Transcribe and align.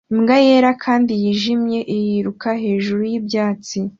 Imbwa 0.13 0.37
yera 0.45 0.71
kandi 0.83 1.11
yijimye 1.21 1.79
yiruka 2.05 2.49
hejuru 2.63 3.01
yibyatsi 3.11 3.77